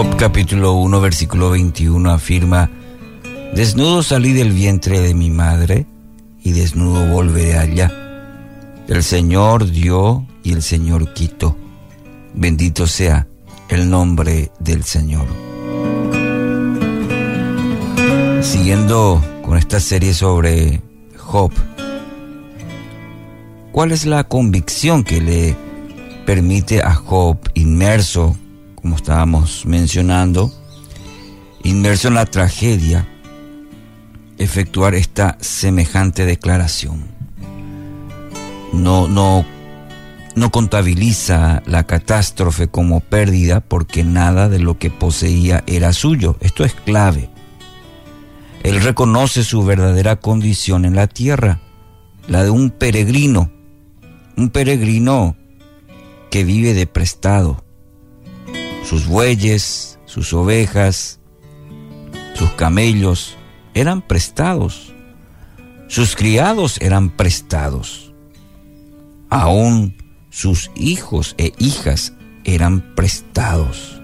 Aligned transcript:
Job 0.00 0.16
capítulo 0.16 0.72
1 0.76 0.98
versículo 1.02 1.50
21 1.50 2.10
afirma, 2.10 2.70
Desnudo 3.52 4.02
salí 4.02 4.32
del 4.32 4.50
vientre 4.50 4.98
de 4.98 5.12
mi 5.12 5.28
madre 5.28 5.84
y 6.42 6.52
desnudo 6.52 7.04
volveré 7.04 7.58
allá. 7.58 7.92
El 8.88 9.02
Señor 9.02 9.70
dio 9.70 10.26
y 10.42 10.54
el 10.54 10.62
Señor 10.62 11.12
quitó. 11.12 11.54
Bendito 12.32 12.86
sea 12.86 13.26
el 13.68 13.90
nombre 13.90 14.50
del 14.58 14.84
Señor. 14.84 15.26
Siguiendo 18.40 19.22
con 19.42 19.58
esta 19.58 19.80
serie 19.80 20.14
sobre 20.14 20.80
Job, 21.18 21.52
¿cuál 23.70 23.92
es 23.92 24.06
la 24.06 24.24
convicción 24.24 25.04
que 25.04 25.20
le 25.20 25.56
permite 26.24 26.80
a 26.80 26.94
Job, 26.94 27.36
inmerso 27.52 28.34
como 28.80 28.96
estábamos 28.96 29.66
mencionando, 29.66 30.52
inmerso 31.62 32.08
en 32.08 32.14
la 32.14 32.26
tragedia, 32.26 33.06
efectuar 34.38 34.94
esta 34.94 35.36
semejante 35.40 36.24
declaración. 36.24 37.08
No, 38.72 39.08
no, 39.08 39.44
no 40.34 40.50
contabiliza 40.50 41.62
la 41.66 41.84
catástrofe 41.84 42.68
como 42.68 43.00
pérdida 43.00 43.60
porque 43.60 44.04
nada 44.04 44.48
de 44.48 44.58
lo 44.58 44.78
que 44.78 44.90
poseía 44.90 45.62
era 45.66 45.92
suyo. 45.92 46.36
Esto 46.40 46.64
es 46.64 46.74
clave. 46.74 47.30
Él 48.62 48.80
reconoce 48.82 49.44
su 49.44 49.64
verdadera 49.64 50.16
condición 50.16 50.84
en 50.84 50.94
la 50.94 51.06
tierra, 51.06 51.60
la 52.28 52.44
de 52.44 52.50
un 52.50 52.70
peregrino, 52.70 53.50
un 54.36 54.50
peregrino 54.50 55.36
que 56.30 56.44
vive 56.44 56.74
de 56.74 56.86
prestado 56.86 57.64
sus 58.90 59.06
bueyes, 59.06 60.00
sus 60.04 60.32
ovejas, 60.32 61.20
sus 62.34 62.50
camellos 62.54 63.36
eran 63.72 64.02
prestados. 64.02 64.92
Sus 65.86 66.16
criados 66.16 66.76
eran 66.80 67.10
prestados. 67.10 68.12
Aún 69.28 69.94
sus 70.30 70.72
hijos 70.74 71.36
e 71.38 71.52
hijas 71.58 72.14
eran 72.42 72.96
prestados. 72.96 74.02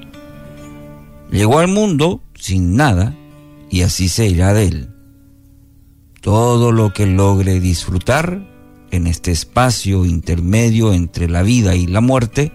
Llegó 1.32 1.58
al 1.58 1.66
mundo 1.66 2.22
sin 2.36 2.76
nada 2.76 3.12
y 3.68 3.82
así 3.82 4.08
se 4.08 4.28
irá 4.28 4.54
de 4.54 4.68
él. 4.68 4.90
Todo 6.20 6.70
lo 6.70 6.92
que 6.92 7.06
logre 7.06 7.58
disfrutar 7.58 8.40
en 8.92 9.08
este 9.08 9.32
espacio 9.32 10.04
intermedio 10.04 10.92
entre 10.92 11.28
la 11.28 11.42
vida 11.42 11.74
y 11.74 11.88
la 11.88 12.00
muerte 12.00 12.52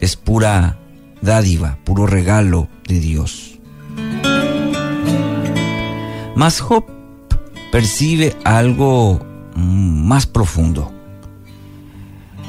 es 0.00 0.16
pura 0.16 0.78
dádiva, 1.22 1.78
puro 1.84 2.06
regalo 2.06 2.68
de 2.86 3.00
Dios. 3.00 3.58
Mas 6.34 6.60
Job 6.60 6.84
percibe 7.70 8.36
algo 8.44 9.24
más 9.56 10.26
profundo. 10.26 10.92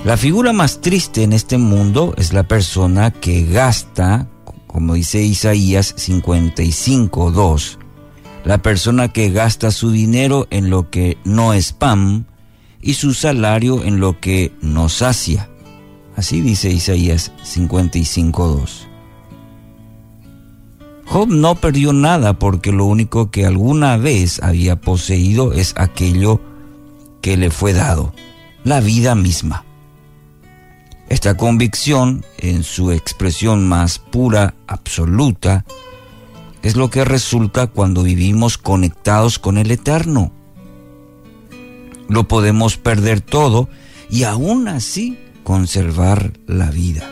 La 0.03 0.17
figura 0.17 0.51
más 0.51 0.81
triste 0.81 1.23
en 1.23 1.31
este 1.31 1.57
mundo 1.57 2.13
es 2.17 2.33
la 2.33 2.43
persona 2.43 3.11
que 3.11 3.45
gasta, 3.45 4.27
como 4.67 4.95
dice 4.95 5.21
Isaías 5.21 5.95
55.2, 5.95 7.77
la 8.43 8.57
persona 8.57 9.07
que 9.07 9.29
gasta 9.29 9.71
su 9.71 9.91
dinero 9.91 10.47
en 10.49 10.69
lo 10.69 10.89
que 10.89 11.17
no 11.23 11.53
es 11.53 11.71
pan 11.71 12.25
y 12.81 12.95
su 12.95 13.13
salario 13.13 13.85
en 13.85 14.01
lo 14.01 14.19
que 14.19 14.51
no 14.61 14.89
sacia. 14.89 15.49
Así 16.15 16.41
dice 16.41 16.69
Isaías 16.69 17.31
55.2. 17.43 18.87
Job 21.05 21.27
no 21.29 21.55
perdió 21.55 21.93
nada 21.93 22.39
porque 22.39 22.71
lo 22.71 22.85
único 22.85 23.29
que 23.29 23.45
alguna 23.45 23.97
vez 23.97 24.41
había 24.41 24.79
poseído 24.79 25.53
es 25.53 25.73
aquello 25.77 26.39
que 27.21 27.37
le 27.37 27.51
fue 27.51 27.73
dado, 27.73 28.13
la 28.63 28.79
vida 28.79 29.15
misma. 29.15 29.65
Esta 31.09 31.35
convicción, 31.35 32.25
en 32.37 32.63
su 32.63 32.91
expresión 32.91 33.67
más 33.67 33.99
pura, 33.99 34.55
absoluta, 34.67 35.65
es 36.63 36.75
lo 36.75 36.89
que 36.89 37.03
resulta 37.03 37.67
cuando 37.67 38.03
vivimos 38.03 38.57
conectados 38.57 39.37
con 39.37 39.57
el 39.57 39.69
Eterno. 39.69 40.31
Lo 42.07 42.27
podemos 42.27 42.77
perder 42.77 43.21
todo 43.21 43.69
y 44.09 44.23
aún 44.23 44.67
así 44.67 45.17
conservar 45.43 46.33
la 46.47 46.71
vida. 46.71 47.09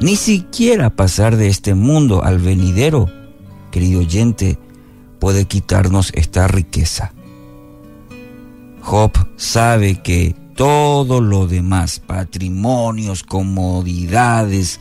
Ni 0.00 0.16
siquiera 0.16 0.90
pasar 0.90 1.36
de 1.36 1.48
este 1.48 1.74
mundo 1.74 2.24
al 2.24 2.38
venidero, 2.38 3.08
querido 3.70 4.00
oyente, 4.00 4.58
puede 5.18 5.46
quitarnos 5.46 6.12
esta 6.14 6.46
riqueza. 6.46 7.12
Job 8.80 9.12
sabe 9.36 10.00
que 10.02 10.34
todo 10.54 11.20
lo 11.20 11.46
demás, 11.46 12.00
patrimonios, 12.00 13.22
comodidades, 13.22 14.80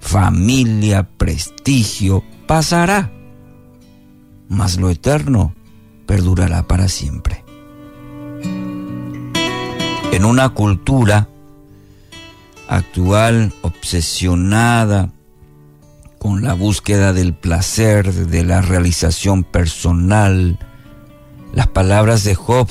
familia, 0.00 1.08
prestigio, 1.16 2.24
pasará, 2.46 3.12
mas 4.48 4.76
lo 4.78 4.90
eterno 4.90 5.54
perdurará 6.06 6.66
para 6.66 6.88
siempre. 6.88 7.44
En 10.12 10.24
una 10.24 10.50
cultura 10.50 11.28
actual 12.68 13.52
obsesionada 13.62 15.10
con 16.18 16.42
la 16.42 16.54
búsqueda 16.54 17.12
del 17.12 17.34
placer, 17.34 18.12
de 18.12 18.44
la 18.44 18.62
realización 18.62 19.44
personal. 19.44 20.58
Las 21.52 21.68
palabras 21.68 22.24
de 22.24 22.34
Job 22.34 22.68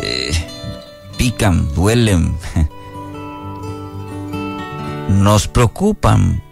eh, 0.00 0.30
pican, 1.16 1.72
duelen, 1.74 2.34
nos 5.08 5.48
preocupan. 5.48 6.42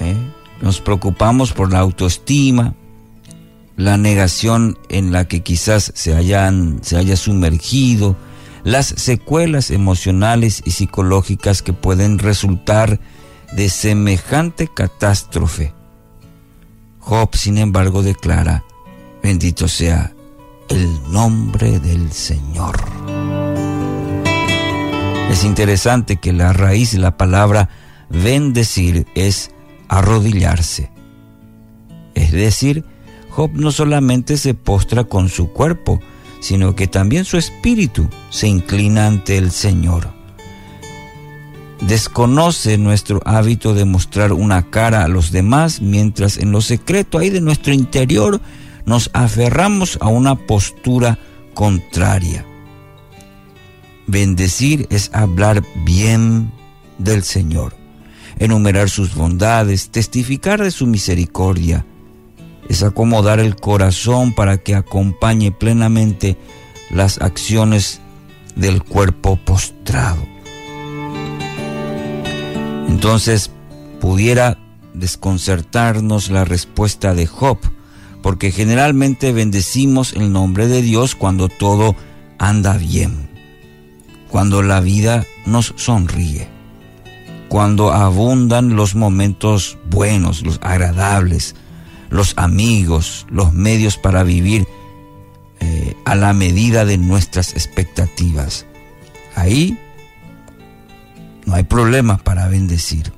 ¿eh? 0.00 0.16
Nos 0.60 0.80
preocupamos 0.80 1.52
por 1.52 1.72
la 1.72 1.78
autoestima, 1.78 2.74
la 3.76 3.96
negación 3.96 4.78
en 4.88 5.12
la 5.12 5.28
que 5.28 5.42
quizás 5.42 5.92
se, 5.94 6.14
hayan, 6.14 6.80
se 6.82 6.96
haya 6.96 7.16
sumergido, 7.16 8.16
las 8.64 8.86
secuelas 8.86 9.70
emocionales 9.70 10.62
y 10.64 10.72
psicológicas 10.72 11.62
que 11.62 11.74
pueden 11.74 12.18
resultar 12.18 12.98
de 13.52 13.68
semejante 13.68 14.68
catástrofe. 14.68 15.72
Job, 16.98 17.36
sin 17.36 17.58
embargo, 17.58 18.02
declara, 18.02 18.64
bendito 19.22 19.68
sea 19.68 20.12
el 20.70 21.12
nombre 21.12 21.78
del 21.78 22.10
Señor. 22.10 22.76
Es 25.30 25.44
interesante 25.44 26.16
que 26.16 26.32
la 26.32 26.54
raíz 26.54 26.92
de 26.92 26.98
la 26.98 27.16
palabra 27.18 27.68
bendecir 28.08 29.06
es 29.14 29.50
arrodillarse. 29.88 30.90
Es 32.14 32.32
decir, 32.32 32.84
Job 33.30 33.50
no 33.52 33.72
solamente 33.72 34.38
se 34.38 34.54
postra 34.54 35.04
con 35.04 35.28
su 35.28 35.52
cuerpo, 35.52 36.00
sino 36.44 36.76
que 36.76 36.86
también 36.86 37.24
su 37.24 37.38
espíritu 37.38 38.06
se 38.28 38.46
inclina 38.46 39.06
ante 39.06 39.38
el 39.38 39.50
Señor. 39.50 40.12
Desconoce 41.80 42.76
nuestro 42.76 43.22
hábito 43.24 43.72
de 43.72 43.86
mostrar 43.86 44.34
una 44.34 44.68
cara 44.68 45.04
a 45.04 45.08
los 45.08 45.32
demás, 45.32 45.80
mientras 45.80 46.36
en 46.36 46.52
lo 46.52 46.60
secreto 46.60 47.16
ahí 47.16 47.30
de 47.30 47.40
nuestro 47.40 47.72
interior 47.72 48.42
nos 48.84 49.08
aferramos 49.14 49.96
a 50.02 50.08
una 50.08 50.34
postura 50.34 51.18
contraria. 51.54 52.44
Bendecir 54.06 54.86
es 54.90 55.10
hablar 55.14 55.62
bien 55.86 56.52
del 56.98 57.22
Señor, 57.22 57.74
enumerar 58.38 58.90
sus 58.90 59.14
bondades, 59.14 59.88
testificar 59.88 60.62
de 60.62 60.70
su 60.70 60.86
misericordia, 60.86 61.86
es 62.68 62.82
acomodar 62.82 63.40
el 63.40 63.56
corazón 63.56 64.32
para 64.34 64.58
que 64.58 64.74
acompañe 64.74 65.52
plenamente 65.52 66.36
las 66.90 67.20
acciones 67.20 68.00
del 68.56 68.82
cuerpo 68.82 69.36
postrado. 69.36 70.24
Entonces 72.88 73.50
pudiera 74.00 74.58
desconcertarnos 74.94 76.30
la 76.30 76.44
respuesta 76.44 77.14
de 77.14 77.26
Job, 77.26 77.58
porque 78.22 78.50
generalmente 78.52 79.32
bendecimos 79.32 80.14
el 80.14 80.32
nombre 80.32 80.68
de 80.68 80.80
Dios 80.80 81.14
cuando 81.14 81.48
todo 81.48 81.96
anda 82.38 82.76
bien, 82.78 83.28
cuando 84.30 84.62
la 84.62 84.80
vida 84.80 85.26
nos 85.44 85.74
sonríe, 85.76 86.48
cuando 87.48 87.92
abundan 87.92 88.76
los 88.76 88.94
momentos 88.94 89.78
buenos, 89.90 90.42
los 90.42 90.58
agradables, 90.62 91.54
los 92.14 92.34
amigos, 92.36 93.26
los 93.28 93.52
medios 93.52 93.98
para 93.98 94.22
vivir 94.22 94.68
eh, 95.58 95.96
a 96.04 96.14
la 96.14 96.32
medida 96.32 96.84
de 96.84 96.96
nuestras 96.96 97.54
expectativas. 97.54 98.66
Ahí 99.34 99.76
no 101.44 101.56
hay 101.56 101.64
problema 101.64 102.18
para 102.18 102.46
bendecir. 102.46 103.12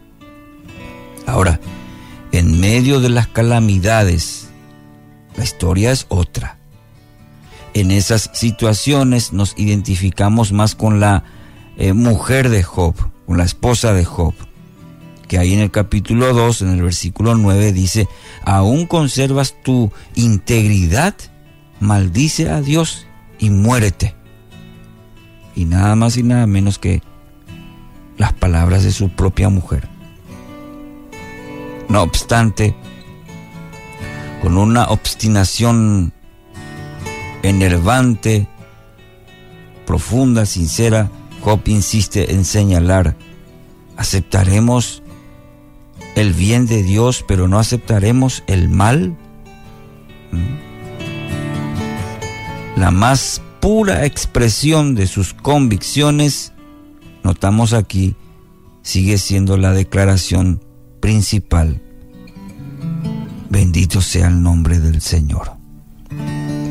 Ahora, 1.26 1.60
en 2.32 2.58
medio 2.58 3.00
de 3.00 3.10
las 3.10 3.26
calamidades, 3.26 4.48
la 5.36 5.44
historia 5.44 5.92
es 5.92 6.06
otra. 6.08 6.56
En 7.74 7.90
esas 7.90 8.30
situaciones 8.32 9.34
nos 9.34 9.52
identificamos 9.58 10.52
más 10.52 10.74
con 10.74 11.00
la 11.00 11.22
eh, 11.76 11.92
mujer 11.92 12.48
de 12.48 12.62
Job, 12.62 12.94
con 13.26 13.36
la 13.36 13.44
esposa 13.44 13.92
de 13.92 14.06
Job, 14.06 14.32
que 15.28 15.38
ahí 15.38 15.54
en 15.54 15.60
el 15.60 15.70
capítulo 15.70 16.32
2, 16.32 16.62
en 16.62 16.68
el 16.68 16.82
versículo 16.82 17.34
9, 17.34 17.72
dice, 17.72 18.08
aún 18.44 18.86
conservas 18.86 19.56
tu 19.62 19.92
integridad, 20.14 21.14
maldice 21.80 22.50
a 22.50 22.60
Dios 22.60 23.06
y 23.38 23.50
muérete. 23.50 24.14
Y 25.54 25.64
nada 25.64 25.96
más 25.96 26.16
y 26.16 26.22
nada 26.22 26.46
menos 26.46 26.78
que 26.78 27.02
las 28.18 28.32
palabras 28.32 28.84
de 28.84 28.92
su 28.92 29.08
propia 29.08 29.48
mujer. 29.48 29.88
No 31.88 32.02
obstante, 32.02 32.74
con 34.42 34.56
una 34.58 34.86
obstinación 34.86 36.12
enervante, 37.42 38.48
profunda, 39.86 40.46
sincera, 40.46 41.10
Job 41.42 41.60
insiste 41.66 42.32
en 42.32 42.44
señalar, 42.44 43.16
aceptaremos 43.96 45.02
el 46.16 46.32
bien 46.32 46.66
de 46.66 46.82
Dios, 46.82 47.24
pero 47.28 47.46
no 47.46 47.60
aceptaremos 47.60 48.42
el 48.48 48.68
mal. 48.68 49.16
¿Mm? 50.32 50.66
La 52.80 52.90
más 52.90 53.40
pura 53.60 54.04
expresión 54.04 54.94
de 54.94 55.06
sus 55.06 55.34
convicciones, 55.34 56.52
notamos 57.22 57.72
aquí, 57.72 58.16
sigue 58.82 59.18
siendo 59.18 59.56
la 59.56 59.72
declaración 59.72 60.62
principal. 61.00 61.82
Bendito 63.50 64.00
sea 64.00 64.28
el 64.28 64.42
nombre 64.42 64.80
del 64.80 65.00
Señor. 65.00 65.52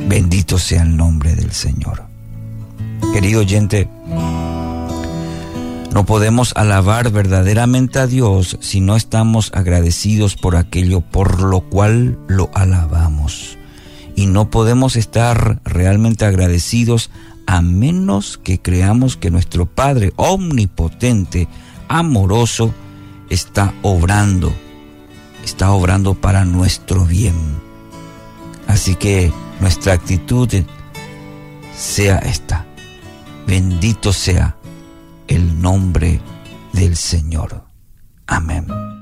Bendito 0.07 0.57
sea 0.57 0.83
el 0.83 0.97
nombre 0.97 1.35
del 1.35 1.51
Señor. 1.51 2.03
Querido 3.13 3.41
oyente, 3.41 3.89
no 5.95 6.05
podemos 6.05 6.51
alabar 6.57 7.09
verdaderamente 7.09 7.99
a 7.99 8.05
Dios 8.05 8.57
si 8.59 8.81
no 8.81 8.97
estamos 8.97 9.49
agradecidos 9.53 10.35
por 10.35 10.57
aquello 10.57 10.99
por 10.99 11.41
lo 11.41 11.61
cual 11.61 12.19
lo 12.27 12.49
alabamos. 12.53 13.57
Y 14.13 14.25
no 14.25 14.49
podemos 14.49 14.97
estar 14.97 15.61
realmente 15.63 16.25
agradecidos 16.25 17.11
a 17.47 17.61
menos 17.61 18.37
que 18.43 18.61
creamos 18.61 19.15
que 19.15 19.31
nuestro 19.31 19.67
Padre 19.67 20.11
omnipotente, 20.17 21.47
amoroso, 21.87 22.73
está 23.29 23.73
obrando, 23.81 24.51
está 25.45 25.71
obrando 25.71 26.13
para 26.13 26.43
nuestro 26.43 27.05
bien. 27.05 27.37
Así 28.67 28.95
que 28.95 29.31
nuestra 29.61 29.93
actitud 29.93 30.49
sea 31.73 32.17
esta. 32.17 32.65
Bendito 33.47 34.11
sea 34.11 34.57
el 35.27 35.61
nombre 35.61 36.19
del 36.73 36.95
Señor. 36.95 37.63
Amén. 38.27 38.94